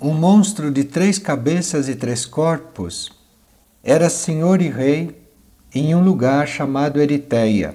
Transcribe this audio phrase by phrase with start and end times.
[0.00, 3.10] um monstro de três cabeças e três corpos,
[3.82, 5.20] era senhor e rei
[5.74, 7.74] em um lugar chamado Eritéia.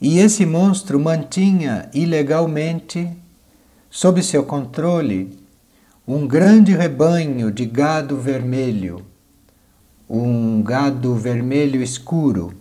[0.00, 3.08] E esse monstro mantinha ilegalmente,
[3.88, 5.38] sob seu controle,
[6.08, 9.06] um grande rebanho de gado vermelho,
[10.08, 12.52] um gado vermelho escuro.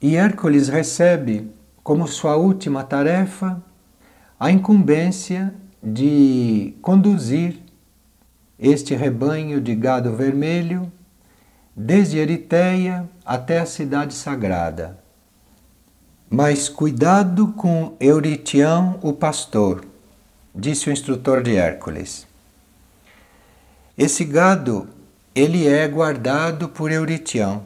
[0.00, 1.50] E Hércules recebe
[1.82, 3.62] como sua última tarefa
[4.40, 5.52] a incumbência
[5.84, 7.60] de conduzir
[8.58, 10.90] este rebanho de gado vermelho
[11.76, 14.98] desde Eritéia até a cidade sagrada.
[16.30, 19.84] Mas cuidado com Euritião, o pastor,
[20.54, 22.26] disse o instrutor de Hércules.
[23.96, 24.88] Esse gado,
[25.34, 27.62] ele é guardado por Euritião,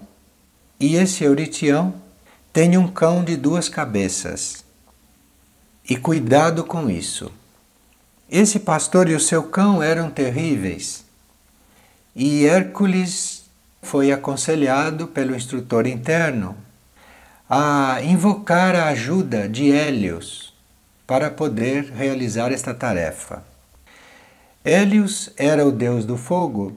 [0.80, 1.94] e esse Euritião
[2.52, 4.64] tem um cão de duas cabeças.
[5.88, 7.32] E cuidado com isso.
[8.30, 11.05] Esse pastor e o seu cão eram terríveis.
[12.14, 13.44] E Hércules
[13.83, 16.55] foi aconselhado pelo instrutor interno
[17.48, 20.52] a invocar a ajuda de Hélios
[21.06, 23.42] para poder realizar esta tarefa.
[24.62, 26.77] Hélios era o deus do fogo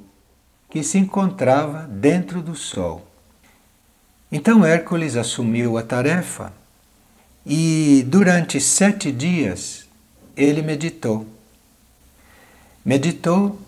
[0.70, 3.06] que se encontrava dentro do sol.
[4.32, 6.54] Então Hércules assumiu a tarefa
[7.46, 9.86] e durante sete dias
[10.38, 11.28] ele meditou.
[12.84, 13.60] Meditou,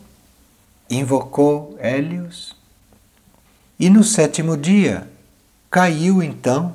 [0.90, 2.56] invocou Hélios
[3.80, 5.08] e no sétimo dia
[5.70, 6.74] caiu então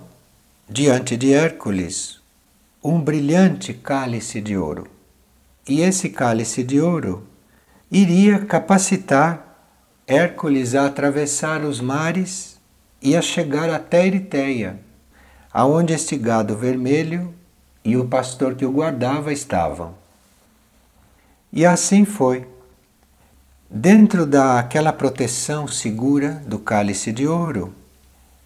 [0.69, 2.21] diante de Hércules
[2.83, 4.87] um brilhante cálice de ouro.
[5.69, 7.27] E esse cálice de ouro
[7.91, 9.75] iria capacitar
[10.07, 12.61] Hércules a atravessar os mares
[13.03, 14.79] e a chegar até Eritéia,
[15.53, 17.35] aonde este gado vermelho
[17.85, 19.95] e o pastor que o guardava estavam.
[21.53, 22.47] E assim foi.
[23.71, 27.75] Dentro daquela proteção segura do cálice de ouro,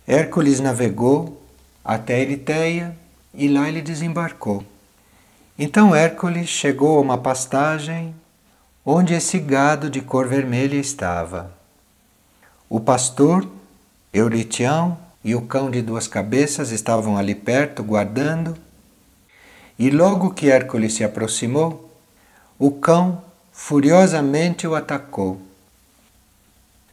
[0.06, 1.40] Hércules navegou
[1.84, 2.96] até Eritéia
[3.34, 4.64] e lá ele desembarcou.
[5.58, 8.14] Então Hércules chegou a uma pastagem
[8.84, 11.52] onde esse gado de cor vermelha estava.
[12.69, 13.48] O pastor
[14.12, 18.56] Euritião e o cão de duas cabeças estavam ali perto, guardando.
[19.78, 21.91] E logo que Hércules se aproximou,
[22.58, 25.40] o cão furiosamente o atacou.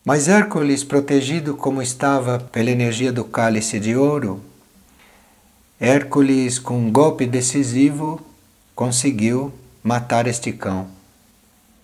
[0.04, 4.42] Mas Hércules, protegido como estava pela energia do cálice de ouro,
[5.80, 8.22] Hércules, com um golpe decisivo,
[8.76, 9.54] conseguiu
[9.84, 10.88] matar este cão.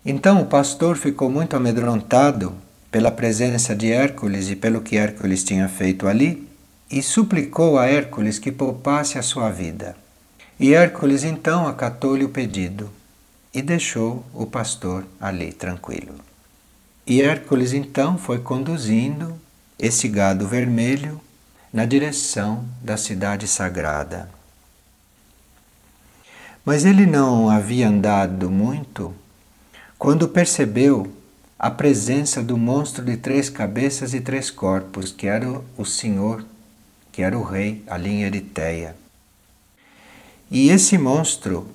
[0.05, 2.53] Então o pastor ficou muito amedrontado
[2.91, 6.47] pela presença de Hércules e pelo que Hércules tinha feito ali,
[6.89, 9.95] e suplicou a Hércules que poupasse a sua vida.
[10.59, 12.89] E Hércules então acatou-lhe o pedido
[13.55, 16.15] e deixou o pastor ali tranquilo.
[17.07, 19.39] E Hércules então foi conduzindo
[19.79, 21.21] esse gado vermelho
[21.71, 24.29] na direção da cidade sagrada.
[26.65, 29.13] Mas ele não havia andado muito
[29.97, 31.09] quando percebeu
[31.57, 36.45] a presença do monstro de três cabeças e três corpos, que era o Senhor,
[37.09, 38.97] que era o rei ali em Eritéia.
[40.51, 41.69] E esse monstro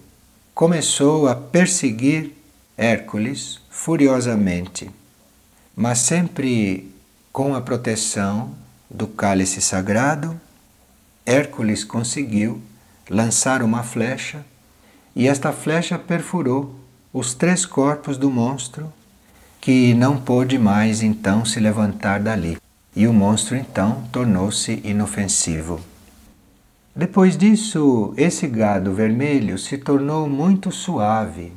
[0.61, 2.35] começou a perseguir
[2.77, 4.91] Hércules furiosamente,
[5.75, 6.93] mas sempre
[7.33, 8.51] com a proteção
[8.91, 10.39] do cálice sagrado,
[11.25, 12.61] Hércules conseguiu
[13.09, 14.45] lançar uma flecha
[15.17, 16.79] e esta flecha perfurou
[17.11, 18.93] os três corpos do monstro
[19.63, 22.59] que não pôde mais então se levantar dali.
[22.95, 25.81] E o monstro então tornou-se inofensivo.
[26.95, 31.53] Depois disso, esse gado vermelho se tornou muito suave.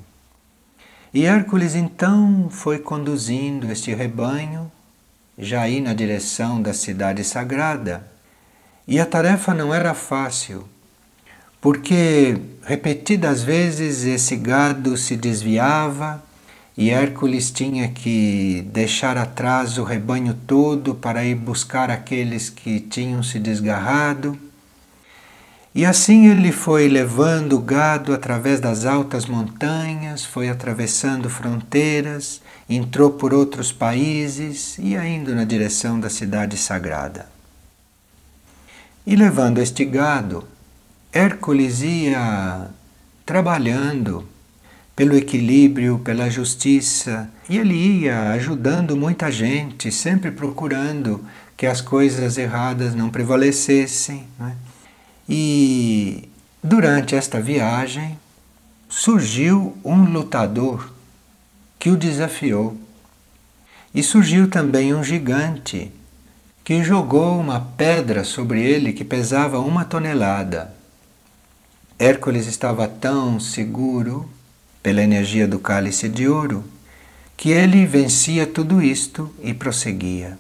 [1.14, 4.72] E Hércules então foi conduzindo este rebanho,
[5.38, 8.06] já aí na direção da cidade sagrada.
[8.88, 10.68] E a tarefa não era fácil,
[11.60, 16.24] porque repetidas vezes esse gado se desviava
[16.76, 23.22] e Hércules tinha que deixar atrás o rebanho todo para ir buscar aqueles que tinham
[23.22, 24.38] se desgarrado.
[25.76, 33.12] E assim ele foi levando o gado através das altas montanhas, foi atravessando fronteiras, entrou
[33.12, 37.28] por outros países e indo na direção da cidade sagrada.
[39.06, 40.48] E levando este gado,
[41.12, 42.68] Hércules ia
[43.26, 44.28] trabalhando
[44.96, 47.30] pelo equilíbrio, pela justiça.
[47.50, 51.24] E ele ia ajudando muita gente, sempre procurando
[51.58, 54.28] que as coisas erradas não prevalecessem.
[54.40, 54.56] Né?
[55.28, 56.30] E
[56.62, 58.18] durante esta viagem
[58.90, 60.92] surgiu um lutador
[61.80, 62.78] que o desafiou.
[63.94, 65.92] E surgiu também um gigante
[66.64, 70.74] que jogou uma pedra sobre ele que pesava uma tonelada.
[72.00, 74.30] Hércules estava tão seguro
[74.82, 76.64] pela energia do cálice de ouro
[77.36, 80.38] que ele vencia tudo isto e prosseguia.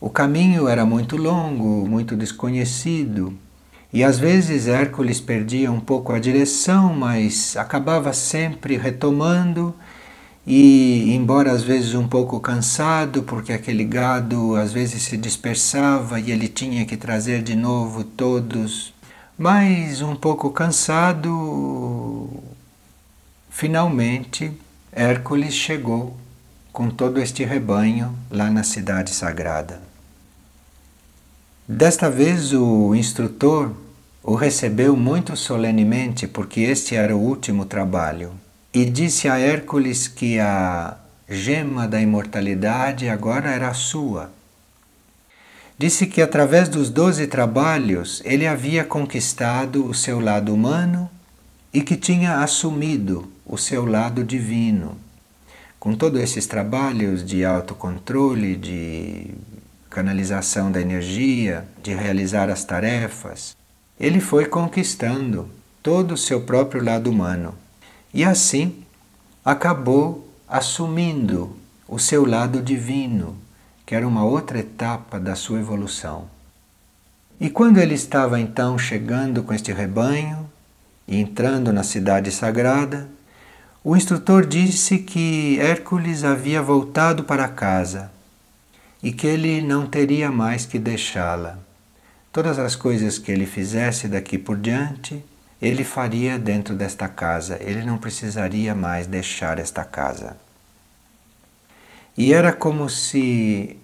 [0.00, 3.36] O caminho era muito longo, muito desconhecido,
[3.92, 9.74] e às vezes Hércules perdia um pouco a direção, mas acabava sempre retomando
[10.46, 16.30] e, embora às vezes um pouco cansado, porque aquele gado às vezes se dispersava e
[16.30, 18.94] ele tinha que trazer de novo todos,
[19.36, 22.28] mas um pouco cansado,
[23.50, 24.52] finalmente
[24.92, 26.16] Hércules chegou
[26.72, 29.85] com todo este rebanho lá na cidade sagrada.
[31.68, 33.72] Desta vez o instrutor
[34.22, 38.30] o recebeu muito solenemente, porque este era o último trabalho,
[38.72, 40.96] e disse a Hércules que a
[41.28, 44.30] gema da imortalidade agora era sua.
[45.76, 51.10] Disse que através dos doze trabalhos ele havia conquistado o seu lado humano
[51.74, 54.96] e que tinha assumido o seu lado divino.
[55.80, 59.34] Com todos esses trabalhos de autocontrole, de
[59.90, 63.56] canalização da energia, de realizar as tarefas,
[63.98, 65.48] ele foi conquistando
[65.82, 67.54] todo o seu próprio lado humano.
[68.12, 68.82] E assim
[69.44, 71.56] acabou assumindo
[71.88, 73.36] o seu lado divino,
[73.84, 76.28] que era uma outra etapa da sua evolução.
[77.40, 80.50] E quando ele estava então chegando com este rebanho,
[81.06, 83.08] e entrando na cidade sagrada,
[83.84, 88.10] o instrutor disse que Hércules havia voltado para casa
[89.02, 91.58] e que ele não teria mais que deixá-la.
[92.32, 95.24] Todas as coisas que ele fizesse daqui por diante,
[95.60, 100.36] ele faria dentro desta casa, ele não precisaria mais deixar esta casa.
[102.16, 103.76] E era como se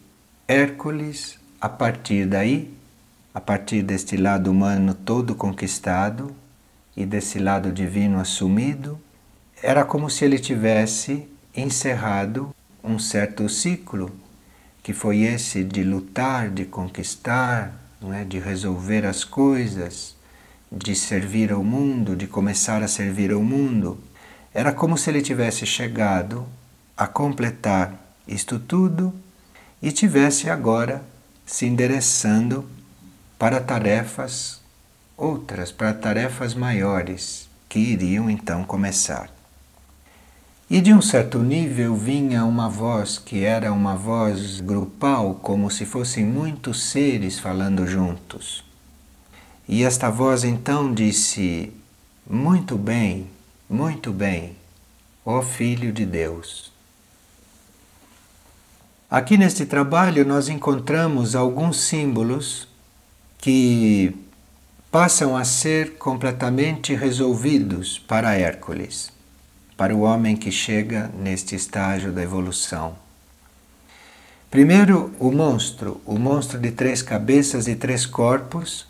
[0.46, 2.72] Hércules, a partir daí,
[3.34, 6.34] a partir deste lado humano todo conquistado,
[6.96, 9.00] e desse lado divino assumido,
[9.62, 14.10] era como se ele tivesse encerrado um certo ciclo,
[14.82, 18.24] que foi esse de lutar, de conquistar, não é?
[18.24, 20.16] de resolver as coisas,
[20.70, 23.98] de servir ao mundo, de começar a servir ao mundo.
[24.52, 26.46] Era como se ele tivesse chegado
[26.96, 27.94] a completar
[28.26, 29.14] isto tudo
[29.80, 31.02] e tivesse agora
[31.44, 32.68] se endereçando
[33.38, 34.62] para tarefas
[35.16, 39.30] outras para tarefas maiores que iriam então começar.
[40.72, 45.84] E de um certo nível vinha uma voz que era uma voz grupal, como se
[45.84, 48.64] fossem muitos seres falando juntos.
[49.68, 51.70] E esta voz então disse:
[52.26, 53.26] Muito bem,
[53.68, 54.56] muito bem,
[55.26, 56.72] ó Filho de Deus.
[59.10, 62.66] Aqui neste trabalho nós encontramos alguns símbolos
[63.36, 64.16] que
[64.90, 69.12] passam a ser completamente resolvidos para Hércules,
[69.76, 72.96] para o homem que chega neste estágio da evolução.
[74.50, 78.86] Primeiro, o monstro, o monstro de três cabeças e três corpos,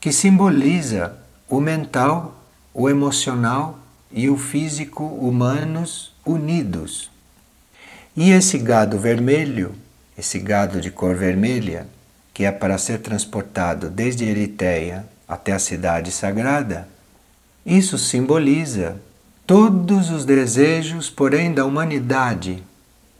[0.00, 1.14] que simboliza
[1.48, 3.78] o mental, o emocional
[4.10, 7.10] e o físico humanos unidos.
[8.16, 9.74] E esse gado vermelho,
[10.16, 11.86] esse gado de cor vermelha,
[12.32, 16.88] que é para ser transportado desde Eritéia até a cidade sagrada,
[17.66, 18.96] isso simboliza
[19.48, 22.62] todos os desejos, porém, da humanidade,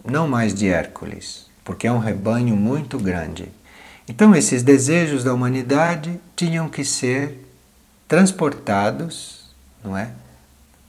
[0.04, 3.48] não mais de Hércules, porque é um rebanho muito grande.
[4.06, 7.48] Então, esses desejos da humanidade tinham que ser
[8.06, 9.48] transportados,
[9.82, 10.10] não é?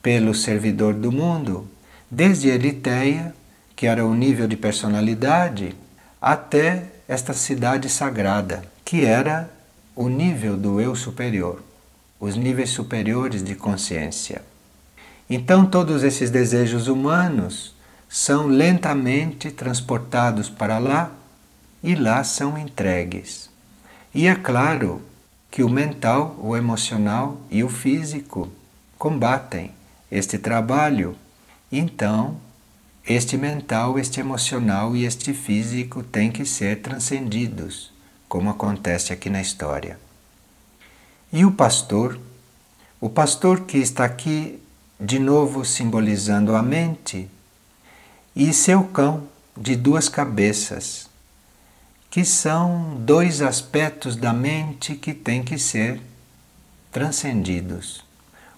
[0.02, 1.66] Pelo servidor do mundo,
[2.12, 3.34] desde Eritéia,
[3.78, 5.74] que era o nível de personalidade,
[6.22, 9.50] até esta cidade sagrada, que era
[9.96, 11.64] o nível do eu superior,
[12.20, 14.49] os níveis superiores de consciência.
[15.30, 17.76] Então, todos esses desejos humanos
[18.10, 21.12] são lentamente transportados para lá
[21.84, 23.50] e lá são entregues.
[24.14, 25.02] E é claro
[25.52, 28.50] que o mental, o emocional e o físico
[28.98, 29.72] combatem
[30.12, 31.16] este trabalho.
[31.72, 32.38] Então,
[33.06, 37.92] este mental, este emocional e este físico têm que ser transcendidos
[38.28, 40.00] como acontece aqui na história.
[41.34, 42.20] E o pastor,
[43.02, 44.60] o pastor que está aqui
[45.00, 47.30] de novo simbolizando a mente,
[48.36, 49.24] e seu cão
[49.56, 51.10] de duas cabeças,
[52.10, 56.02] que são dois aspectos da mente que têm que ser
[56.92, 58.04] transcendidos.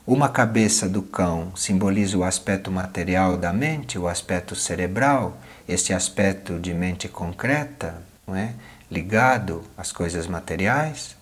[0.07, 6.59] uma cabeça do cão simboliza o aspecto material da mente, o aspecto cerebral, este aspecto
[6.59, 8.55] de mente concreta, não é?
[8.89, 11.15] ligado às coisas materiais,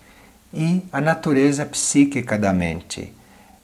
[0.52, 3.12] e a natureza psíquica da mente,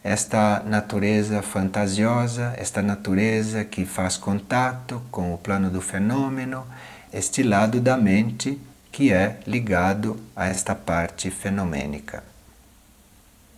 [0.07, 6.65] esta natureza fantasiosa, esta natureza que faz contato com o plano do fenômeno,
[7.13, 8.57] este lado da mente
[8.93, 12.23] que é ligado a esta parte fenomênica.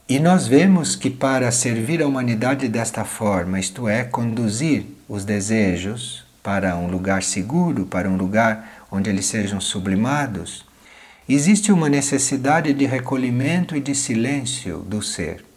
[0.08, 6.24] E nós vemos que para servir a humanidade desta forma, isto é, conduzir os desejos
[6.42, 10.64] para um lugar seguro, para um lugar onde eles sejam sublimados,
[11.28, 15.47] existe uma necessidade de recolhimento e de silêncio do ser.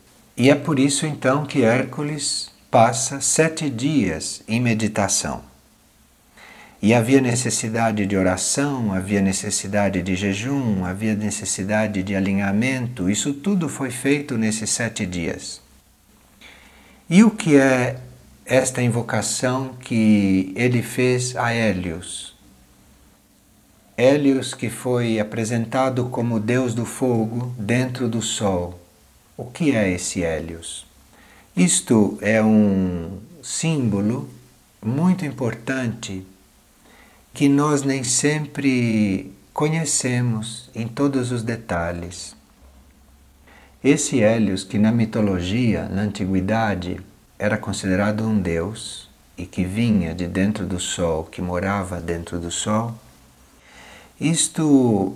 [0.42, 5.44] E é por isso então que Hércules passa sete dias em meditação.
[6.82, 13.70] E havia necessidade de oração, havia necessidade de jejum, havia necessidade de alinhamento, isso tudo
[13.70, 15.62] foi feito nesses sete dias.
[17.08, 18.00] E o que é
[18.44, 22.36] esta invocação que ele fez a Hélios?
[23.96, 28.81] Hélios, que foi apresentado como Deus do fogo dentro do sol.
[29.38, 30.86] O que é esse Hélios?
[31.56, 34.30] Isto é um símbolo
[34.84, 36.26] muito importante
[37.34, 42.36] que nós nem sempre conhecemos em todos os detalhes.
[43.84, 47.00] Esse Hélios, que na mitologia, na antiguidade,
[47.40, 52.52] era considerado um deus e que vinha de dentro do sol, que morava dentro do
[52.52, 52.94] sol,
[54.20, 55.16] isto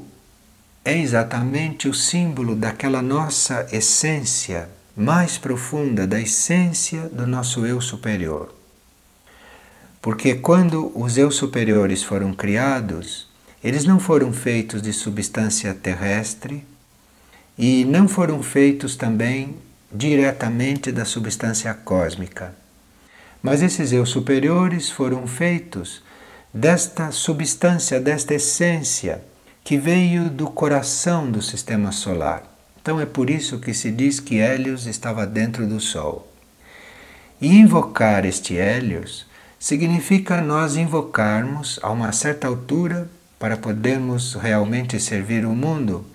[0.86, 8.54] é exatamente o símbolo daquela nossa essência mais profunda, da essência do nosso eu superior.
[10.00, 13.27] Porque quando os eu superiores foram criados,
[13.63, 16.63] eles não foram feitos de substância terrestre
[17.58, 19.56] e não foram feitos também
[19.92, 22.54] diretamente da substância cósmica.
[23.42, 26.04] Mas esses eu superiores foram feitos
[26.54, 29.24] desta substância, desta essência
[29.66, 32.44] que veio do coração do sistema solar.
[32.80, 36.32] Então é por isso que se diz que Hélios estava dentro do Sol.
[37.42, 39.26] E invocar este Hélios
[39.58, 46.06] significa nós invocarmos a uma certa altura para podermos realmente servir o mundo,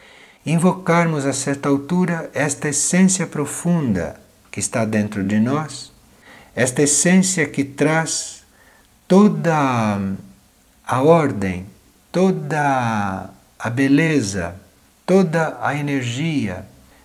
[0.47, 4.15] invocarmos a certa altura esta essência profunda
[4.53, 5.93] que está dentro de nós,
[6.55, 8.45] esta essência que traz
[9.09, 9.99] toda
[10.87, 11.67] a ordem,
[12.13, 13.31] toda
[13.63, 14.55] a beleza,
[15.05, 16.65] toda a energia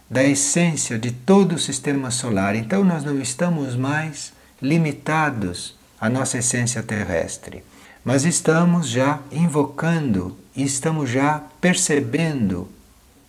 [0.10, 2.56] da essência de todo o sistema solar.
[2.56, 4.32] Então nós não estamos mais
[4.62, 7.62] limitados à nossa essência terrestre,
[8.06, 12.70] mas estamos já invocando e estamos já percebendo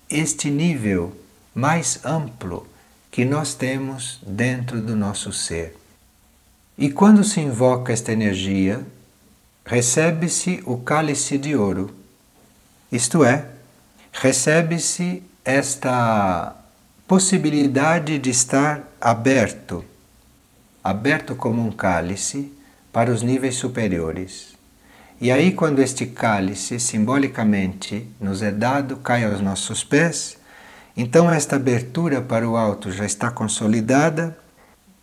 [0.08, 1.12] este nível
[1.52, 2.64] mais amplo
[3.10, 5.76] que nós temos dentro do nosso ser.
[6.78, 8.86] E quando se invoca esta energia,
[9.64, 11.95] recebe-se o cálice de ouro
[12.96, 13.44] isto é,
[14.10, 16.56] recebe-se esta
[17.06, 19.84] possibilidade de estar aberto,
[20.82, 22.50] aberto como um cálice
[22.90, 24.56] para os níveis superiores.
[25.20, 30.38] E aí, quando este cálice simbolicamente nos é dado, cai aos nossos pés,
[30.96, 34.36] então esta abertura para o alto já está consolidada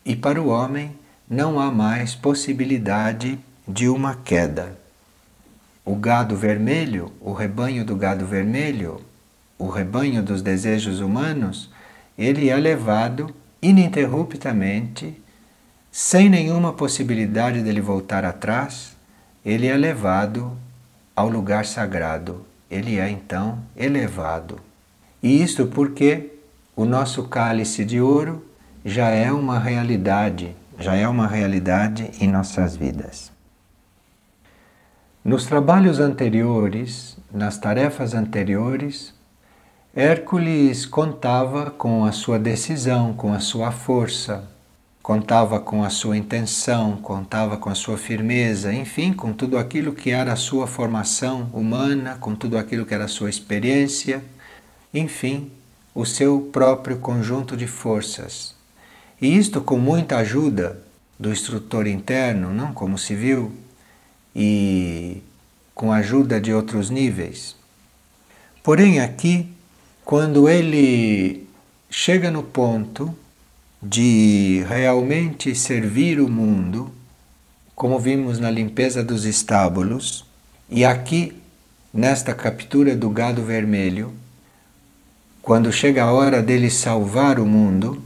[0.03, 0.95] e para o homem
[1.29, 4.82] não há mais possibilidade de uma queda
[5.85, 9.01] o gado vermelho, o rebanho do gado vermelho,
[9.57, 11.69] o rebanho dos desejos humanos,
[12.17, 15.21] ele é levado ininterruptamente,
[15.91, 18.95] sem nenhuma possibilidade dele voltar atrás,
[19.45, 20.57] ele é levado
[21.15, 22.45] ao lugar sagrado.
[22.69, 24.59] Ele é então elevado.
[25.21, 26.31] E isto porque
[26.75, 28.43] o nosso cálice de ouro
[28.83, 33.32] já é uma realidade, já é uma realidade em nossas vidas.
[35.25, 39.13] Nos trabalhos anteriores, nas tarefas anteriores,
[39.95, 44.43] Hércules contava com a sua decisão, com a sua força,
[45.01, 50.09] contava com a sua intenção, contava com a sua firmeza, enfim, com tudo aquilo que
[50.09, 54.21] era a sua formação humana, com tudo aquilo que era a sua experiência,
[54.93, 55.49] enfim,
[55.95, 58.55] o seu próprio conjunto de forças.
[59.21, 60.83] E isto com muita ajuda
[61.17, 63.62] do instrutor interno, não como se viu,
[64.35, 65.21] e
[65.75, 67.55] com a ajuda de outros níveis.
[68.63, 69.47] Porém, aqui,
[70.05, 71.47] quando ele
[71.89, 73.13] chega no ponto
[73.81, 76.89] de realmente servir o mundo,
[77.75, 80.25] como vimos na limpeza dos estábulos,
[80.69, 81.35] e aqui
[81.93, 84.13] nesta captura do gado vermelho,
[85.41, 88.01] quando chega a hora dele salvar o mundo,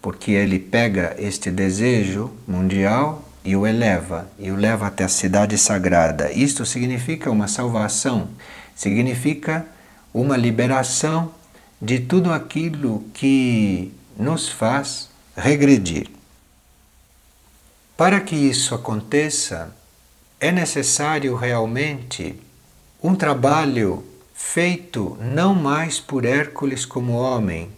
[0.00, 5.56] porque ele pega este desejo mundial e o eleva, e o leva até a cidade
[5.56, 6.30] sagrada.
[6.32, 8.28] Isto significa uma salvação,
[8.74, 9.66] significa
[10.12, 11.32] uma liberação
[11.80, 16.08] de tudo aquilo que nos faz regredir.
[17.96, 19.74] Para que isso aconteça,
[20.38, 22.34] é necessário realmente
[23.02, 24.04] um trabalho
[24.34, 27.70] feito não mais por Hércules como homem.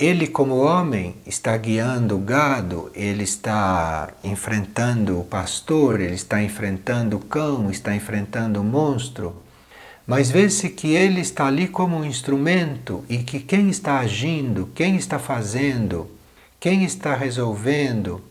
[0.00, 7.18] Ele, como homem, está guiando o gado, ele está enfrentando o pastor, ele está enfrentando
[7.18, 9.36] o cão, está enfrentando o monstro.
[10.06, 14.96] Mas vê-se que ele está ali como um instrumento e que quem está agindo, quem
[14.96, 16.10] está fazendo,
[16.58, 18.24] quem está resolvendo,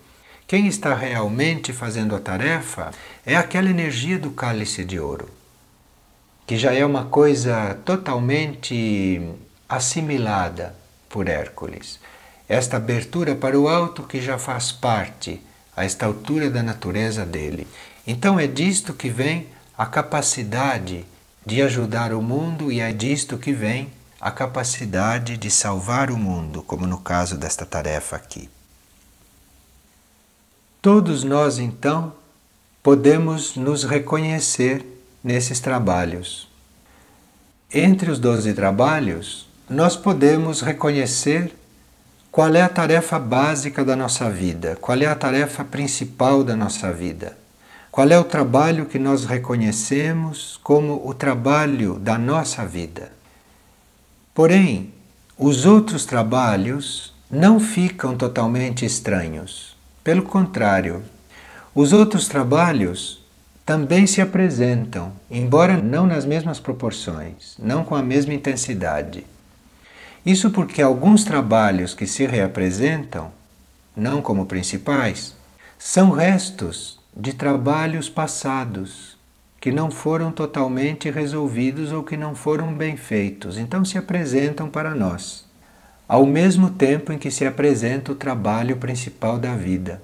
[0.47, 2.89] quem está realmente fazendo a tarefa
[3.23, 5.29] é aquela energia do cálice de ouro,
[6.47, 9.21] que já é uma coisa totalmente
[9.69, 10.78] assimilada
[11.09, 11.99] por Hércules.
[12.47, 15.41] Esta abertura para o alto que já faz parte,
[15.75, 17.67] a esta altura da natureza dele.
[18.05, 19.47] Então é disto que vem
[19.77, 21.05] a capacidade
[21.45, 23.89] de ajudar o mundo e é disto que vem
[24.19, 28.49] a capacidade de salvar o mundo, como no caso desta tarefa aqui.
[30.81, 32.13] Todos nós, então,
[32.83, 34.85] podemos nos reconhecer
[35.23, 36.49] nesses trabalhos.
[37.73, 41.53] Entre os doze trabalhos, nós podemos reconhecer
[42.31, 46.91] qual é a tarefa básica da nossa vida, qual é a tarefa principal da nossa
[46.91, 47.37] vida,
[47.91, 53.11] qual é o trabalho que nós reconhecemos como o trabalho da nossa vida.
[54.33, 54.91] Porém,
[55.37, 59.77] os outros trabalhos não ficam totalmente estranhos.
[60.03, 61.03] Pelo contrário,
[61.75, 63.23] os outros trabalhos
[63.63, 69.25] também se apresentam, embora não nas mesmas proporções, não com a mesma intensidade.
[70.25, 73.31] Isso porque alguns trabalhos que se reapresentam,
[73.95, 75.35] não como principais,
[75.77, 79.17] são restos de trabalhos passados
[79.59, 84.95] que não foram totalmente resolvidos ou que não foram bem feitos, então se apresentam para
[84.95, 85.49] nós
[86.09, 90.01] ao mesmo tempo em que se apresenta o trabalho principal da vida.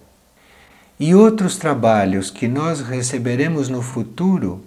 [1.00, 4.64] E outros trabalhos que nós receberemos no futuro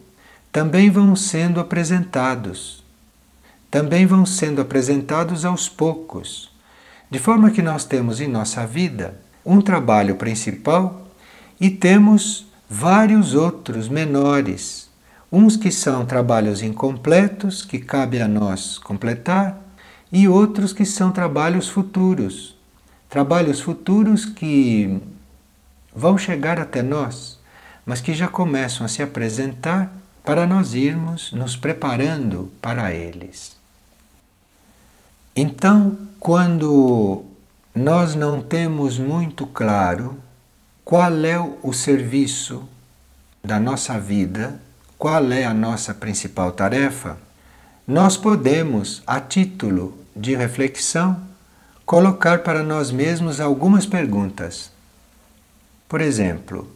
[0.50, 2.77] também vão sendo apresentados.
[3.70, 6.50] Também vão sendo apresentados aos poucos,
[7.11, 11.07] de forma que nós temos em nossa vida um trabalho principal
[11.61, 14.88] e temos vários outros menores,
[15.31, 19.59] uns que são trabalhos incompletos que cabe a nós completar
[20.11, 22.57] e outros que são trabalhos futuros.
[23.09, 24.98] Trabalhos futuros que
[25.94, 27.38] vão chegar até nós,
[27.85, 33.57] mas que já começam a se apresentar para nós irmos nos preparando para eles.
[35.40, 37.22] Então, quando
[37.72, 40.18] nós não temos muito claro
[40.85, 42.68] qual é o serviço
[43.44, 44.61] da nossa vida,
[44.98, 47.16] qual é a nossa principal tarefa,
[47.87, 51.22] nós podemos, a título de reflexão,
[51.87, 54.72] colocar para nós mesmos algumas perguntas.
[55.88, 56.68] Por exemplo,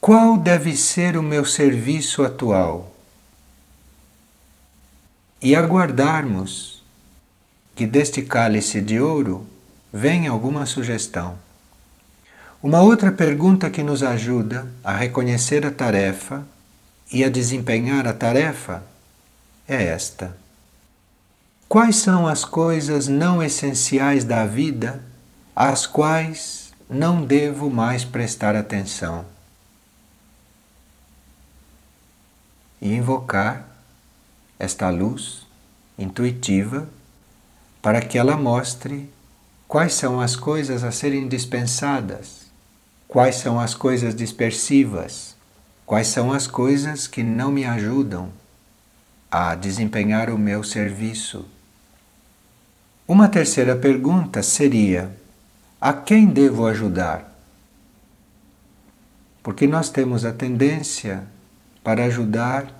[0.00, 2.90] qual deve ser o meu serviço atual?
[5.42, 6.71] E aguardarmos
[7.74, 9.46] que deste cálice de ouro
[9.92, 11.38] venha alguma sugestão.
[12.62, 16.46] Uma outra pergunta que nos ajuda a reconhecer a tarefa
[17.12, 18.82] e a desempenhar a tarefa
[19.66, 20.36] é esta:
[21.68, 25.02] Quais são as coisas não essenciais da vida
[25.56, 29.24] às quais não devo mais prestar atenção?
[32.80, 33.66] E invocar
[34.58, 35.46] esta luz
[35.98, 36.88] intuitiva
[37.82, 39.10] para que ela mostre
[39.66, 42.46] quais são as coisas a serem dispensadas,
[43.08, 45.34] quais são as coisas dispersivas,
[45.84, 48.30] quais são as coisas que não me ajudam
[49.28, 51.44] a desempenhar o meu serviço.
[53.08, 55.10] Uma terceira pergunta seria:
[55.80, 57.36] a quem devo ajudar?
[59.42, 61.24] Porque nós temos a tendência
[61.82, 62.72] para ajudar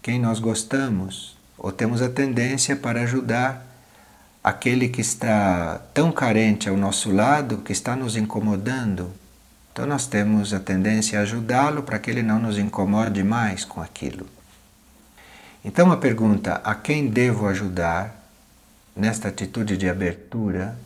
[0.00, 3.67] quem nós gostamos, ou temos a tendência para ajudar
[4.42, 9.12] aquele que está tão carente ao nosso lado, que está nos incomodando.
[9.72, 13.80] Então nós temos a tendência a ajudá-lo para que ele não nos incomode mais com
[13.80, 14.26] aquilo.
[15.64, 18.14] Então a pergunta a quem devo ajudar
[18.96, 20.76] nesta atitude de abertura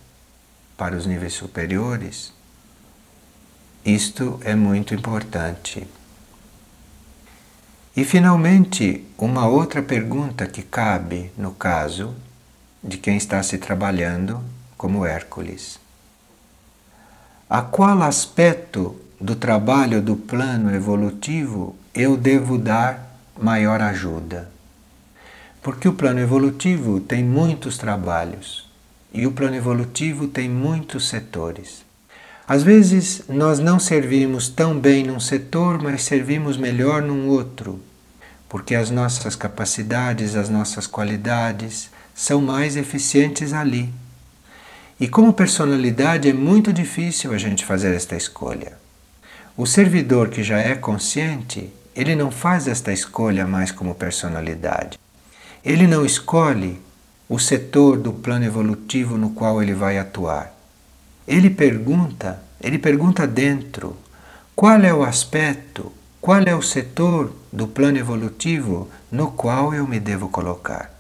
[0.76, 2.32] para os níveis superiores,
[3.84, 5.86] isto é muito importante.
[7.96, 12.14] E finalmente, uma outra pergunta que cabe no caso
[12.82, 14.42] de quem está se trabalhando
[14.76, 15.78] como Hércules.
[17.48, 24.50] a qual aspecto do trabalho do plano evolutivo eu devo dar maior ajuda.
[25.62, 28.68] Porque o plano evolutivo tem muitos trabalhos
[29.12, 31.84] e o plano evolutivo tem muitos setores.
[32.48, 37.80] Às vezes nós não servimos tão bem num setor, mas servimos melhor num outro,
[38.48, 43.92] porque as nossas capacidades, as nossas qualidades são mais eficientes ali.
[45.01, 48.79] E como personalidade é muito difícil a gente fazer esta escolha.
[49.57, 54.98] O servidor que já é consciente, ele não faz esta escolha mais como personalidade.
[55.64, 56.81] Ele não escolhe
[57.29, 60.55] o setor do plano evolutivo no qual ele vai atuar.
[61.27, 63.96] Ele pergunta, ele pergunta dentro,
[64.55, 69.98] qual é o aspecto, qual é o setor do plano evolutivo no qual eu me
[69.98, 70.91] devo colocar?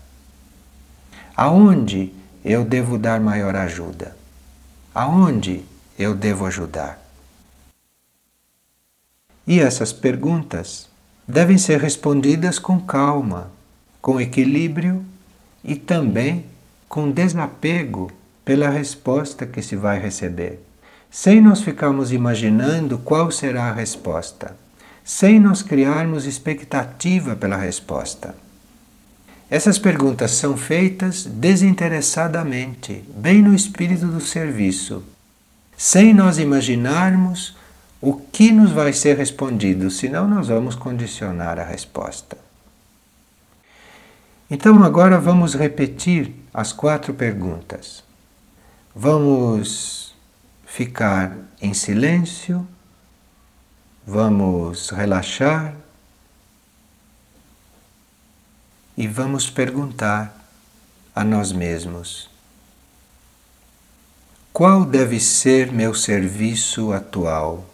[1.36, 2.12] Aonde
[2.44, 4.14] eu devo dar maior ajuda?
[4.94, 5.64] Aonde
[5.98, 7.00] eu devo ajudar?
[9.46, 10.88] E essas perguntas
[11.26, 13.50] devem ser respondidas com calma,
[14.00, 15.04] com equilíbrio
[15.64, 16.44] e também
[16.86, 18.12] com desapego
[18.44, 20.62] pela resposta que se vai receber,
[21.10, 24.54] sem nós ficarmos imaginando qual será a resposta,
[25.02, 28.34] sem nós criarmos expectativa pela resposta.
[29.52, 35.04] Essas perguntas são feitas desinteressadamente, bem no espírito do serviço,
[35.76, 37.54] sem nós imaginarmos
[38.00, 42.38] o que nos vai ser respondido, senão nós vamos condicionar a resposta.
[44.50, 48.02] Então agora vamos repetir as quatro perguntas.
[48.96, 50.14] Vamos
[50.64, 52.66] ficar em silêncio,
[54.06, 55.74] vamos relaxar
[58.96, 60.36] e vamos perguntar
[61.14, 62.30] a nós mesmos:
[64.52, 67.64] qual deve ser meu serviço atual?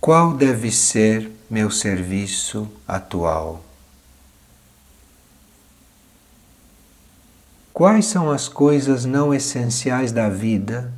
[0.00, 3.62] Qual deve ser meu serviço atual?
[7.72, 10.92] Quais são as coisas não essenciais da vida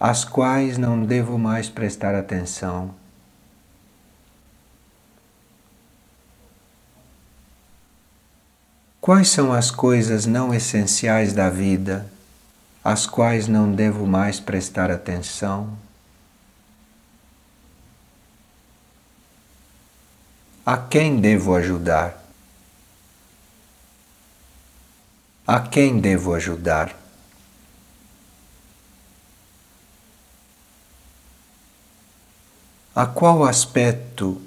[0.00, 2.97] às quais não devo mais prestar atenção?
[9.08, 12.06] Quais são as coisas não essenciais da vida
[12.84, 15.78] às quais não devo mais prestar atenção?
[20.66, 22.22] A quem devo ajudar?
[25.46, 26.94] A quem devo ajudar?
[32.94, 34.38] A qual aspecto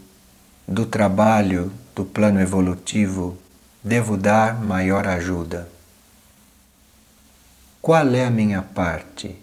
[0.67, 3.40] do trabalho do plano evolutivo
[3.83, 5.67] devo dar maior ajuda?
[7.81, 9.35] Qual é a minha parte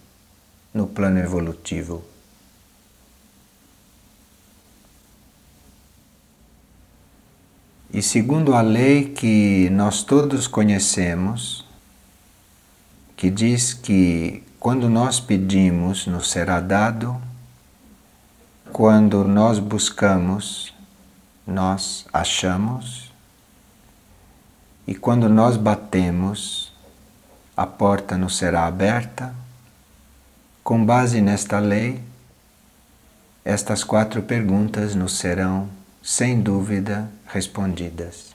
[0.72, 2.04] no plano evolutivo?
[7.92, 11.64] E segundo a lei que nós todos conhecemos,
[13.16, 17.20] que diz que quando nós pedimos, nos será dado,
[18.72, 20.72] quando nós buscamos,
[21.46, 23.07] nós achamos,
[24.88, 26.72] e quando nós batemos,
[27.54, 29.34] a porta nos será aberta.
[30.64, 32.02] Com base nesta lei,
[33.44, 35.68] estas quatro perguntas nos serão
[36.02, 38.34] sem dúvida respondidas.